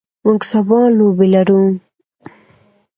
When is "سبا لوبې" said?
0.51-1.27